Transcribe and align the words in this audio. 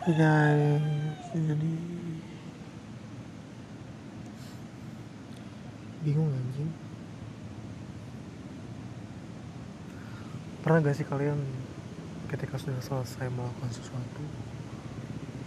Guys, 0.00 0.80
jadi 1.36 1.72
bingung 6.00 6.32
anjing. 6.32 6.72
Pernah 10.64 10.80
gak 10.88 10.96
sih 10.96 11.04
kalian 11.04 11.36
ketika 12.32 12.56
sudah 12.56 12.80
selesai 12.80 13.28
melakukan 13.28 13.68
sesuatu, 13.68 14.24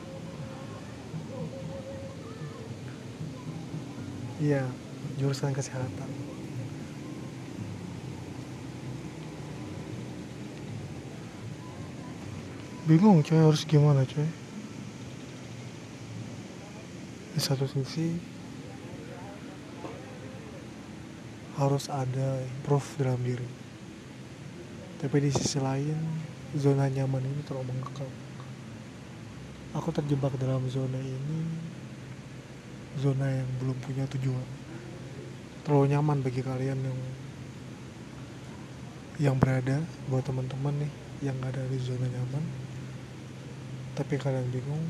Iya, 4.36 4.68
jurusan 5.18 5.54
kesehatan. 5.54 6.10
Bingung 12.86 13.22
coy 13.26 13.42
harus 13.42 13.66
gimana 13.66 14.06
coy. 14.06 14.28
Di 17.34 17.40
satu 17.42 17.66
sisi 17.66 18.14
harus 21.58 21.90
ada 21.90 22.44
improve 22.44 22.86
dalam 23.00 23.20
diri 23.24 23.65
tapi 24.96 25.28
di 25.28 25.28
sisi 25.28 25.60
lain 25.60 25.96
zona 26.56 26.88
nyaman 26.88 27.20
ini 27.20 27.44
terlalu 27.44 27.68
mengekang. 27.68 28.08
Aku 29.76 29.92
terjebak 29.92 30.32
dalam 30.40 30.64
zona 30.72 30.96
ini 30.96 31.40
zona 32.96 33.28
yang 33.28 33.48
belum 33.60 33.76
punya 33.84 34.08
tujuan. 34.08 34.48
Terlalu 35.68 35.92
nyaman 35.92 36.24
bagi 36.24 36.40
kalian 36.40 36.80
yang 36.80 36.98
yang 39.16 39.36
berada 39.36 39.84
buat 40.08 40.24
teman-teman 40.24 40.80
nih 40.80 40.92
yang 41.28 41.36
ada 41.44 41.60
di 41.68 41.76
zona 41.76 42.08
nyaman. 42.08 42.44
Tapi 44.00 44.16
kalian 44.16 44.48
bingung 44.48 44.84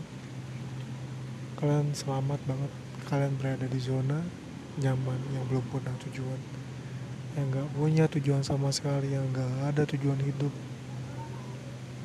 kalian 1.58 1.90
selamat 1.90 2.38
banget. 2.46 2.72
Kalian 3.10 3.34
berada 3.42 3.66
di 3.66 3.80
zona 3.82 4.22
nyaman 4.78 5.18
yang 5.34 5.42
belum 5.50 5.66
punya 5.66 5.90
tujuan 6.06 6.38
yang 7.36 7.52
nggak 7.52 7.68
punya 7.76 8.04
tujuan 8.08 8.40
sama 8.40 8.72
sekali 8.72 9.12
yang 9.12 9.28
nggak 9.28 9.76
ada 9.76 9.84
tujuan 9.84 10.16
hidup. 10.24 10.52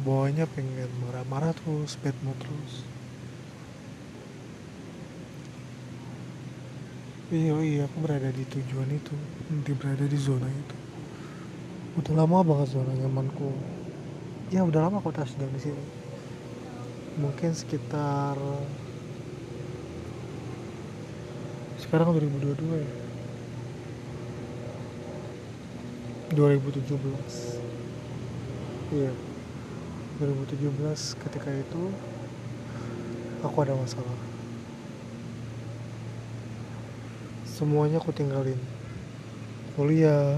Bawahnya 0.04 0.44
pengen 0.52 0.92
marah-marah 1.08 1.56
terus 1.56 1.96
bad 2.04 2.16
mood 2.28 2.36
terus. 2.36 2.84
Iya 7.32 7.56
iya 7.64 7.82
aku 7.88 8.04
berada 8.04 8.28
di 8.28 8.44
tujuan 8.44 8.92
itu 8.92 9.16
nanti 9.48 9.72
berada 9.72 10.04
di 10.04 10.20
zona 10.20 10.52
itu. 10.52 10.76
Udah 11.96 12.14
lama 12.20 12.44
banget 12.44 12.76
zona 12.76 12.92
nyamanku. 12.92 13.56
Ya 14.52 14.68
udah 14.68 14.92
lama 14.92 15.00
aku 15.00 15.16
touchdown 15.16 15.48
di 15.56 15.64
sini. 15.64 15.84
Mungkin 17.24 17.56
sekitar 17.56 18.36
sekarang 21.80 22.12
2022 22.20 22.84
ya 22.84 23.01
2017 26.32 26.96
iya. 28.96 29.12
2017 30.22 31.18
ketika 31.18 31.50
itu 31.50 31.84
aku 33.42 33.58
ada 33.66 33.74
masalah. 33.74 34.16
Semuanya 37.44 37.98
aku 37.98 38.14
tinggalin. 38.14 38.60
Kuliah 39.74 40.38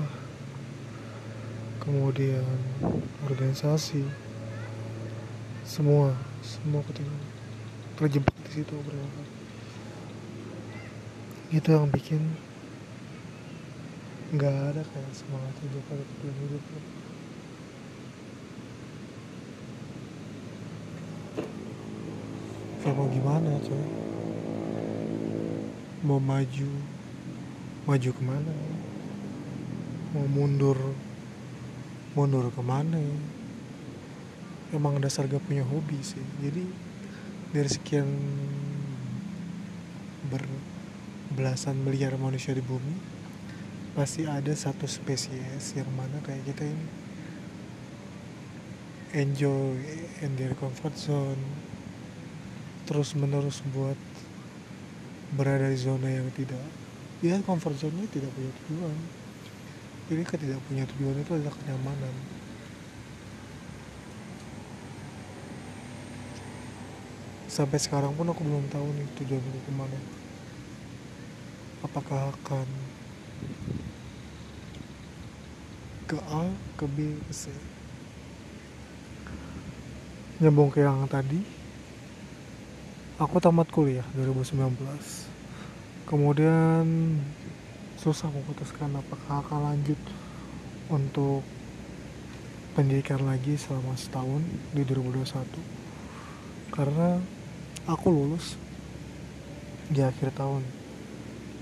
kemudian 1.83 2.47
organisasi 3.27 4.07
semua 5.67 6.15
semua 6.41 6.81
aku 6.81 6.95
tinggalin. 6.95 7.31
Terjebak 7.99 8.33
di 8.49 8.51
situ 8.61 8.73
berapa 8.73 9.21
itu 11.53 11.69
yang 11.69 11.85
bikin 11.93 12.33
nggak 14.33 14.49
ada 14.49 14.81
kayak 14.81 15.13
semangat 15.13 15.53
hidup 15.61 15.85
atau 15.93 16.05
tujuan 16.09 16.37
hidup. 16.41 16.63
Ya 22.81 22.91
mau 22.97 23.07
gimana 23.13 23.61
coy? 23.61 23.85
Mau 26.01 26.17
maju 26.17 26.69
maju 27.85 28.09
ke 28.09 28.23
mana? 28.25 28.53
Mau 30.17 30.25
mundur 30.25 30.81
mundur 32.17 32.49
ke 32.49 32.61
mana? 32.65 32.97
Emang 34.73 34.97
dasar 34.97 35.29
gak 35.29 35.45
punya 35.45 35.61
hobi 35.61 36.01
sih. 36.01 36.25
Jadi 36.41 36.65
dari 37.53 37.69
sekian 37.69 38.09
berbelasan 40.25 41.77
miliar 41.85 42.17
manusia 42.17 42.57
di 42.57 42.65
bumi 42.65 43.12
pasti 43.93 44.25
ada 44.25 44.49
satu 44.57 44.89
spesies 44.89 45.77
yang 45.77 45.89
mana 45.93 46.17
kayak 46.25 46.41
kita 46.49 46.65
ini. 46.65 46.87
Enjoy 49.13 49.77
in 50.25 50.33
their 50.33 50.57
comfort 50.57 50.97
zone. 50.97 51.41
Terus 52.89 53.13
menerus 53.13 53.61
buat 53.69 53.95
berada 55.37 55.69
di 55.69 55.77
zona 55.77 56.09
yang 56.09 56.29
tidak 56.33 56.61
ya 57.23 57.39
comfort 57.47 57.79
zone 57.79 57.95
nya 58.03 58.07
tidak 58.11 58.29
punya 58.35 58.51
tujuan. 58.65 58.97
Jadi 60.11 60.21
ketidak 60.27 60.59
punya 60.67 60.83
tujuan 60.83 61.15
itu 61.23 61.31
adalah 61.31 61.55
kenyamanan. 61.55 62.15
Sampai 67.47 67.77
sekarang 67.79 68.17
pun 68.17 68.27
aku 68.27 68.41
belum 68.43 68.65
tahu 68.67 68.87
nih 68.97 69.07
tujuanku 69.21 69.59
ke 69.63 69.71
mana. 69.71 69.99
Apakah 71.85 72.33
akan 72.35 72.67
ke 76.09 76.17
A 76.29 76.43
ke 76.77 76.85
B 76.85 77.17
ke 77.27 77.33
C. 77.33 77.49
Nyambung 80.43 80.73
ke 80.73 80.83
yang 80.83 81.07
tadi 81.07 81.63
aku 83.21 83.37
tamat 83.37 83.69
kuliah 83.69 84.03
2019 84.17 84.73
kemudian 86.09 86.83
susah 87.95 88.27
memutuskan 88.27 88.91
apakah 88.99 89.45
akan 89.45 89.71
lanjut 89.71 90.01
untuk 90.91 91.45
pendidikan 92.75 93.23
lagi 93.23 93.55
selama 93.55 93.95
setahun 93.95 94.43
di 94.75 94.83
2021 94.83 96.75
karena 96.75 97.21
aku 97.87 98.07
lulus 98.11 98.59
di 99.87 100.01
akhir 100.03 100.35
tahun 100.35 100.82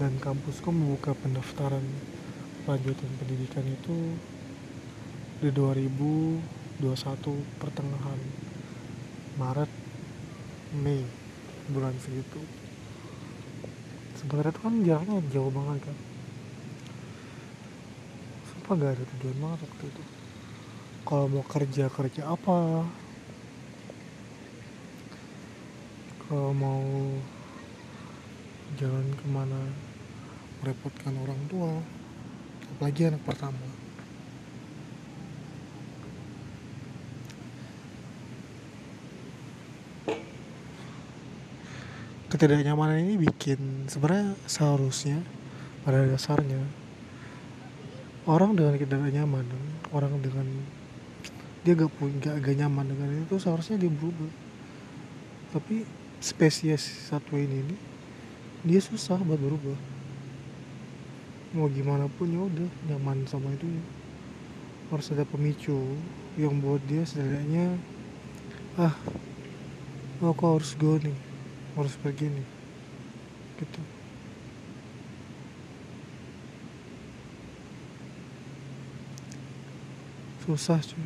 dan 0.01 0.17
kampusku 0.17 0.73
membuka 0.73 1.13
pendaftaran 1.13 1.85
lanjutan 2.65 3.11
pendidikan 3.21 3.61
itu 3.69 4.17
di 5.45 5.53
2021 5.53 6.41
pertengahan 7.61 8.17
Maret 9.37 9.69
Mei 10.81 11.05
bulan 11.69 11.93
segitu. 12.01 12.41
Sebenarnya 14.17 14.49
itu 14.49 14.61
kan 14.65 14.73
jaraknya 14.81 15.17
jauh 15.29 15.53
banget 15.53 15.85
kan? 15.85 15.97
Sumpah 18.49 18.73
gak 18.81 18.97
ada 18.97 19.05
tujuan 19.05 19.37
banget 19.37 19.59
waktu 19.69 19.85
itu. 19.85 20.03
Kalau 21.05 21.25
mau 21.29 21.45
kerja 21.45 21.85
kerja 21.93 22.21
apa? 22.25 22.89
Kalau 26.25 26.57
mau 26.57 26.81
jalan 28.81 29.05
ke 29.13 29.25
mana 29.29 29.90
merepotkan 30.61 31.17
orang 31.17 31.41
tua 31.49 31.73
apalagi 32.77 33.09
anak 33.09 33.21
pertama. 33.25 33.65
Ketidaknyamanan 42.31 43.03
ini 43.03 43.19
bikin 43.19 43.91
sebenarnya 43.91 44.39
seharusnya 44.47 45.19
pada 45.83 46.07
dasarnya 46.07 46.63
orang 48.23 48.55
dengan 48.55 48.79
tidak 48.79 49.01
nyaman 49.11 49.45
orang 49.91 50.15
dengan 50.23 50.47
dia 51.65 51.75
gak 51.75 51.91
punya 51.99 52.15
gak, 52.21 52.35
gak 52.39 52.55
nyaman 52.55 52.85
dengan 52.87 53.09
itu 53.27 53.35
seharusnya 53.35 53.75
dia 53.81 53.91
berubah. 53.91 54.31
Tapi 55.51 55.83
spesies 56.23 57.11
satu 57.11 57.35
ini 57.35 57.65
nih 57.67 57.79
dia 58.61 58.79
susah 58.79 59.19
buat 59.19 59.41
berubah 59.41 60.00
mau 61.51 61.67
gimana 61.67 62.07
pun 62.07 62.31
ya 62.31 62.41
udah 62.47 62.69
nyaman 62.87 63.27
sama 63.27 63.51
itu 63.51 63.67
ya 63.67 63.83
harus 64.91 65.07
ada 65.11 65.23
pemicu 65.27 65.75
yang 66.39 66.59
buat 66.63 66.79
dia 66.87 67.03
setidaknya 67.03 67.75
ah 68.79 68.95
aku 70.23 70.43
harus 70.47 70.75
go 70.79 70.95
nih 70.95 71.15
harus 71.75 71.95
begini 71.99 72.43
gitu. 73.61 73.81
Susah 80.41 80.81
cuy. 80.81 81.05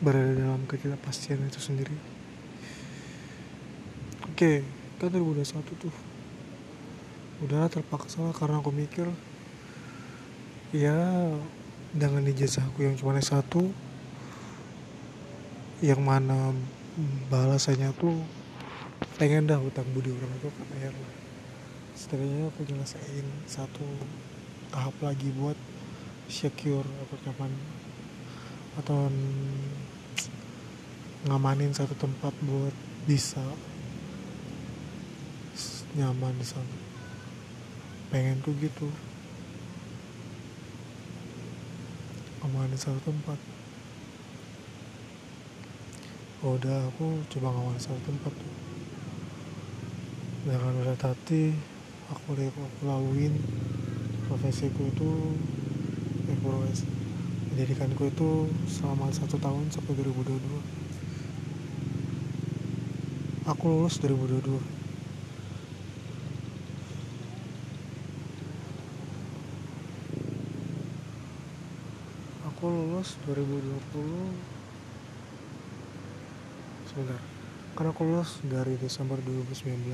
Berada 0.00 0.32
dalam 0.32 0.64
ketidakpastian 0.64 1.44
itu 1.44 1.60
sendiri. 1.60 1.92
Oke 4.30 4.64
kan 4.96 5.08
2021 5.12 5.64
tuh 5.80 6.09
udahlah 7.40 7.72
terpaksa 7.72 8.20
lah 8.20 8.36
karena 8.36 8.60
aku 8.60 8.68
mikir 8.68 9.08
ya 10.76 10.96
dengan 11.90 12.22
ijazahku 12.22 12.84
yang 12.84 12.94
cuma 13.00 13.16
satu 13.18 13.72
yang 15.80 16.04
mana 16.04 16.52
balasannya 17.32 17.90
tuh 17.96 18.12
pengen 19.16 19.48
dah 19.48 19.56
utang 19.56 19.88
budi 19.96 20.12
orang 20.12 20.32
itu 20.36 20.48
kan 20.52 20.66
bayar 20.76 20.92
lah. 20.92 21.14
Setidaknya 21.96 22.52
aku 22.52 22.60
nyelesain 22.68 23.26
satu 23.48 23.88
tahap 24.68 24.92
lagi 25.00 25.32
buat 25.32 25.56
secure 26.28 26.84
atau 26.84 27.16
nyaman 27.24 27.52
atau 28.78 29.00
ngamanin 31.26 31.72
satu 31.72 31.96
tempat 31.96 32.32
buat 32.44 32.72
bisa 33.08 33.42
nyaman 35.96 36.36
di 36.38 36.46
sana 36.46 36.89
pengen 38.10 38.42
tuh 38.42 38.50
gitu 38.58 38.90
ngamanin 42.42 42.74
satu 42.74 42.98
tempat. 43.06 43.38
Oh, 46.40 46.56
udah 46.56 46.88
aku 46.90 47.22
coba 47.30 47.52
ngawal 47.52 47.76
satu 47.78 48.00
tempat 48.04 48.32
tuh. 48.32 48.54
Dengan 50.44 50.82
udah 50.82 50.96
tadi 50.98 51.54
aku 52.10 52.34
aku 52.34 52.82
laluin. 52.82 53.38
Profesiku 54.26 54.86
itu 54.90 55.10
ekonomis 56.30 56.86
pendidikanku 57.50 58.08
itu 58.08 58.46
selama 58.70 59.10
satu 59.10 59.36
tahun 59.42 59.68
sampai 59.74 59.98
2022 59.98 60.80
aku 63.50 63.64
lulus 63.66 63.98
2022 63.98 64.79
lulus 73.00 73.16
2020 73.24 73.64
sebentar. 76.84 77.16
Karena 77.72 77.96
aku 77.96 78.04
lulus 78.04 78.44
dari 78.44 78.76
Desember 78.76 79.16
2019 79.24 79.88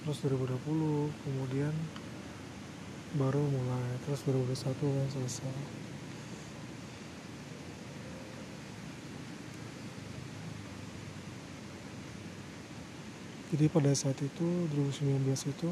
terus 0.00 0.24
2020 0.24 1.12
kemudian 1.12 1.76
baru 3.20 3.44
mulai. 3.44 4.00
Terus 4.08 4.24
2021 4.24 4.80
kan 4.80 5.08
selesai. 5.12 5.52
Jadi 13.52 13.68
pada 13.68 13.92
saat 13.92 14.16
itu 14.24 14.48
2019 14.72 15.52
itu 15.52 15.68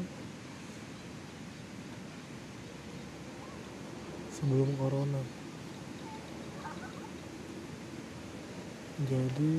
sebelum 4.37 4.77
corona 4.77 5.46
jadi 9.05 9.57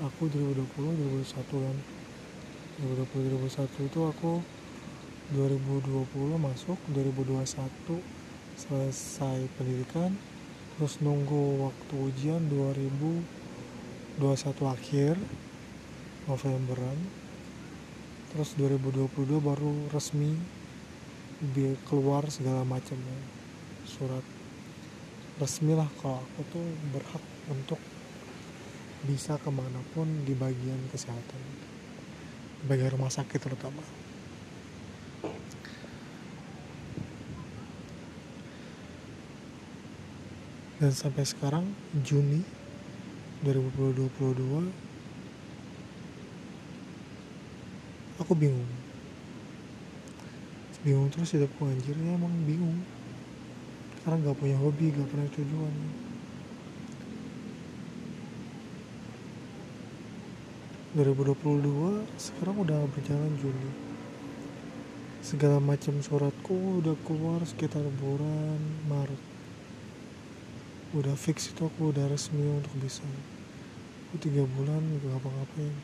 aku 0.00 0.32
2020 0.32 0.64
2021 0.72 1.68
kan. 1.68 1.76
2020 2.80 3.44
2021 3.44 3.88
itu 3.92 4.00
aku 4.08 4.32
2020 5.36 6.36
masuk 6.40 6.80
2021 6.92 8.00
selesai 8.56 9.48
pendidikan 9.56 10.16
terus 10.76 11.00
nunggu 11.00 11.64
waktu 11.68 11.94
ujian 11.96 12.40
2021 12.48 13.24
akhir 14.64 15.20
Novemberan. 16.28 16.98
Terus 18.32 18.56
2022 18.60 19.40
baru 19.40 19.88
resmi 19.92 20.36
keluar 21.88 22.28
segala 22.32 22.64
macamnya 22.64 23.16
surat 23.84 24.35
resmi 25.36 25.76
lah 25.76 25.88
kalau 26.00 26.24
aku 26.24 26.40
tuh 26.48 26.64
berhak 26.96 27.20
untuk 27.52 27.76
bisa 29.04 29.36
ke 29.36 29.52
mana 29.52 29.84
pun 29.92 30.08
di 30.24 30.32
bagian 30.32 30.80
kesehatan. 30.88 31.42
Di 32.60 32.64
bagian 32.64 32.96
rumah 32.96 33.12
sakit 33.12 33.36
terutama. 33.36 33.84
Dan 40.76 40.92
sampai 40.92 41.24
sekarang 41.24 41.68
Juni 42.00 42.40
2022 43.44 44.16
aku 48.24 48.32
bingung. 48.32 48.72
Bingung 50.80 51.12
terus 51.12 51.32
hidupku 51.36 51.68
anjir 51.68 51.96
ya 51.96 52.16
emang 52.16 52.32
bingung 52.48 52.95
sekarang 54.06 54.22
gak 54.22 54.38
punya 54.38 54.54
hobi 54.62 54.94
gak 54.94 55.10
pernah 55.10 55.26
tujuan. 55.34 55.74
2022 60.94 62.06
sekarang 62.14 62.54
udah 62.62 62.86
berjalan 62.86 63.34
Juni 63.42 63.66
segala 65.26 65.58
macam 65.58 65.98
suratku 65.98 66.86
udah 66.86 66.94
keluar 67.02 67.42
sekitar 67.50 67.82
bulan 67.98 68.62
Maret. 68.86 69.18
Udah 70.94 71.18
fix 71.18 71.50
itu 71.50 71.66
aku 71.66 71.90
udah 71.90 72.06
resmi 72.06 72.46
untuk 72.46 72.78
bisa. 72.78 73.02
Aku 74.06 74.22
tiga 74.22 74.46
bulan 74.46 74.86
gak 75.02 75.18
ngapa-ngapain. 75.18 75.74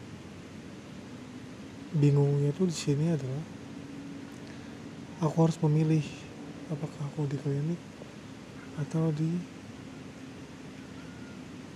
Bingungnya 1.98 2.54
tuh 2.54 2.70
di 2.70 2.76
sini 2.78 3.18
adalah 3.18 3.42
aku 5.26 5.36
harus 5.42 5.58
memilih 5.58 6.06
apakah 6.70 7.02
aku 7.10 7.26
di 7.26 7.34
klinik 7.42 7.91
atau 8.80 9.12
di 9.12 9.28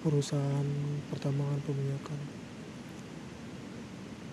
perusahaan 0.00 0.68
pertambangan 1.12 1.60
peminyakan 1.66 2.20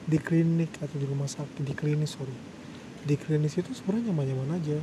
di 0.04 0.20
klinik 0.20 0.72
atau 0.84 0.96
di 1.00 1.08
rumah 1.08 1.28
sakit? 1.32 1.64
Di 1.64 1.74
klinis 1.76 2.16
sorry. 2.16 2.36
Di 3.04 3.16
klinis 3.16 3.56
itu 3.56 3.72
sebenarnya 3.72 4.12
nyaman-nyaman 4.12 4.60
aja. 4.60 4.80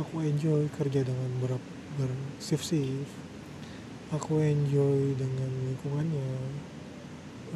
Aku 0.00 0.24
enjoy 0.24 0.68
kerja 0.76 1.04
dengan 1.04 1.28
ber, 1.40 1.60
ber 2.00 2.10
shift 2.40 2.64
shift 2.64 3.12
aku 4.10 4.42
enjoy 4.42 5.14
dengan 5.14 5.50
lingkungannya. 5.70 6.30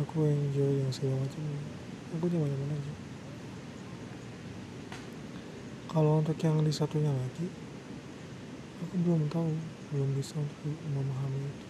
Aku 0.06 0.26
enjoy 0.26 0.70
dengan 0.82 0.94
segala 0.94 1.18
macam. 1.18 1.42
Aku 2.14 2.24
nyaman-nyaman 2.30 2.78
aja. 2.78 2.92
Kalau 5.90 6.22
untuk 6.22 6.38
yang 6.42 6.62
di 6.62 6.74
satunya 6.74 7.10
lagi 7.10 7.46
aku 8.84 8.94
belum 9.00 9.32
tahu 9.32 9.48
belum 9.96 10.10
bisa 10.12 10.36
untuk 10.36 10.76
memahami 10.92 11.40
itu. 11.48 11.66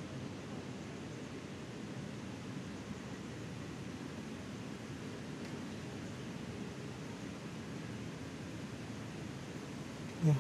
Ya 10.27 10.37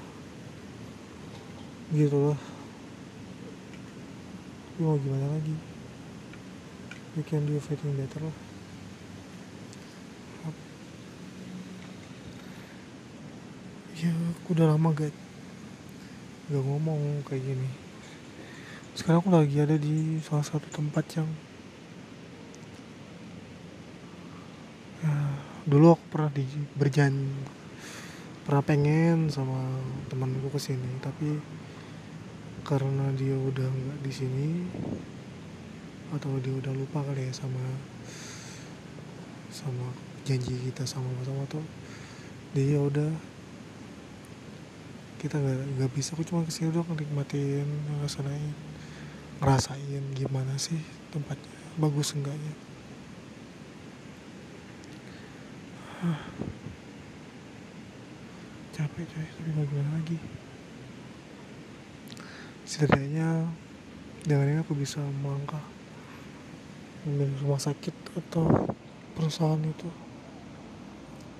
gitu 1.94 2.16
loh 2.18 2.38
tapi 4.74 4.90
mau 4.90 4.98
gimana 4.98 5.30
lagi? 5.30 5.54
You 7.14 7.22
can 7.22 7.46
do 7.46 7.54
everything 7.54 7.94
better 7.94 8.26
lah. 8.26 8.36
Ya 13.94 14.10
aku 14.10 14.58
udah 14.58 14.74
lama 14.74 14.90
gak 14.90 15.14
gak 16.50 16.64
ngomong 16.64 17.24
kayak 17.24 17.40
gini. 17.40 17.68
Sekarang 18.94 19.24
aku 19.24 19.30
lagi 19.32 19.56
ada 19.58 19.76
di 19.80 20.20
salah 20.22 20.44
satu 20.44 20.68
tempat 20.70 21.04
yang 21.18 21.28
ya, 25.04 25.14
dulu 25.68 25.96
aku 25.96 26.04
pernah 26.12 26.30
di 26.32 26.44
berjanji 26.76 27.32
pernah 28.44 28.60
pengen 28.60 29.32
sama 29.32 29.56
temanku 30.12 30.52
ke 30.52 30.60
sini 30.60 31.00
tapi 31.00 31.40
karena 32.60 33.08
dia 33.16 33.32
udah 33.32 33.64
nggak 33.64 33.98
di 34.04 34.12
sini 34.12 34.48
atau 36.12 36.36
dia 36.44 36.52
udah 36.52 36.72
lupa 36.76 37.00
kali 37.08 37.24
ya 37.24 37.32
sama 37.32 37.64
sama 39.48 39.88
janji 40.28 40.60
kita 40.68 40.84
sama 40.84 41.08
sama 41.24 41.48
tuh 41.48 41.64
dia 42.52 42.76
udah 42.76 43.08
kita 45.24 45.40
nggak 45.40 45.92
bisa. 45.96 46.12
Aku 46.12 46.22
cuma 46.28 46.44
ke 46.44 46.52
sini 46.52 46.68
doang 46.68 46.92
nikmatin 46.92 47.64
ngerasain 47.64 48.52
ngerasain 49.40 50.04
gimana 50.14 50.54
sih 50.60 50.78
tempatnya 51.10 51.58
bagus 51.80 52.14
enggaknya 52.14 52.54
capek 58.74 59.06
coy 59.06 59.26
tapi 59.26 59.50
mau 59.54 59.64
gimana 59.64 59.90
lagi? 59.96 60.18
Setidaknya 62.66 63.48
dengan 64.26 64.50
ini 64.50 64.60
aku 64.60 64.74
bisa 64.76 65.00
melangkah 65.22 65.62
memilih 67.06 67.36
rumah 67.44 67.60
sakit 67.62 67.94
atau 68.18 68.50
perusahaan 69.14 69.60
itu. 69.62 69.88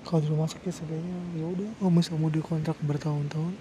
Kalau 0.05 0.19
di 0.21 0.29
rumah 0.31 0.49
sakit 0.49 0.71
setidaknya 0.71 1.17
ya 1.37 1.45
udah 1.45 1.69
kalau 1.77 1.91
misalnya 1.91 2.21
mau 2.23 2.31
dikontrak 2.31 2.77
bertahun-tahun 2.81 3.53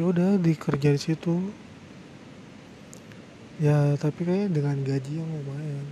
ya 0.00 0.04
udah 0.08 0.40
dikerja 0.40 0.96
di 0.96 1.00
situ. 1.00 1.36
Ya 3.60 3.94
tapi 4.00 4.24
kayak 4.24 4.50
dengan 4.50 4.80
gaji 4.80 5.20
yang 5.20 5.28
lumayan. 5.28 5.86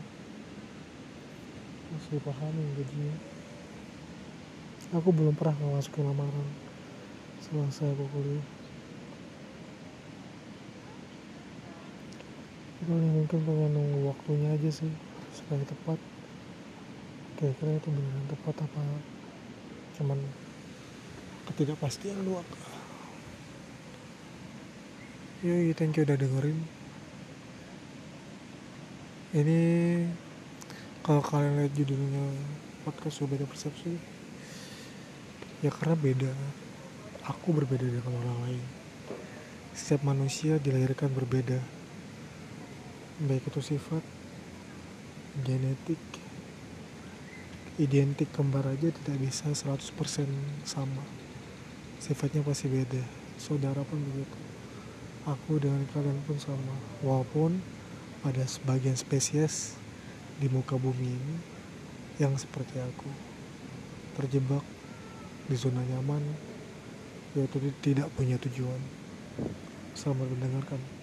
Masih 1.92 2.16
dipahami 2.16 2.62
gajinya. 2.80 3.16
Aku 4.98 5.14
belum 5.14 5.36
pernah 5.36 5.54
masukin 5.76 6.08
lamaran 6.08 6.48
selesai 7.44 7.94
aku 7.94 8.04
kuliah. 8.10 8.46
Itu 12.80 12.92
mungkin 12.96 13.38
pengen 13.44 13.70
nunggu 13.76 13.98
waktunya 14.08 14.56
aja 14.56 14.70
sih 14.72 14.92
supaya 15.36 15.62
tepat. 15.68 15.98
Kira-kira 17.36 17.76
itu 17.76 17.88
beneran 17.92 18.26
tepat 18.28 18.56
apa 18.64 18.80
cuman 20.00 20.16
ketidakpastian 21.44 22.24
doang 22.24 22.69
yoi 25.40 25.72
thank 25.72 25.96
you 25.96 26.04
udah 26.04 26.20
dengerin. 26.20 26.60
Ini 29.32 29.60
kalau 31.00 31.24
kalian 31.24 31.64
lihat 31.64 31.72
judulnya 31.72 32.28
podcast 32.84 33.24
beda 33.24 33.48
persepsi 33.48 33.96
ya 35.64 35.72
karena 35.72 35.96
beda. 35.96 36.28
Aku 37.24 37.56
berbeda 37.56 37.88
dengan 37.88 38.12
orang 38.20 38.38
lain. 38.44 38.64
Setiap 39.72 40.04
manusia 40.04 40.60
dilahirkan 40.60 41.08
berbeda. 41.08 41.56
Baik 43.24 43.48
itu 43.48 43.64
sifat 43.64 44.04
genetik 45.40 46.00
identik 47.80 48.28
kembar 48.36 48.68
aja 48.68 48.92
tidak 48.92 49.16
bisa 49.24 49.56
100% 49.56 49.88
sama. 50.68 51.00
Sifatnya 51.96 52.44
pasti 52.44 52.68
beda. 52.68 53.00
Saudara 53.40 53.80
pun 53.88 54.04
begitu 54.04 54.59
aku 55.30 55.62
dengan 55.62 55.86
kalian 55.94 56.18
pun 56.26 56.36
sama. 56.42 56.74
Walaupun 57.06 57.62
pada 58.26 58.42
sebagian 58.44 58.98
spesies 58.98 59.78
di 60.42 60.50
muka 60.50 60.74
bumi 60.74 61.14
ini 61.14 61.36
yang 62.18 62.34
seperti 62.36 62.76
aku 62.82 63.08
terjebak 64.18 64.66
di 65.46 65.56
zona 65.56 65.80
nyaman 65.86 66.20
yaitu 67.38 67.62
tidak 67.80 68.10
punya 68.18 68.34
tujuan. 68.42 68.82
Selamat 69.94 70.26
mendengarkan 70.34 70.99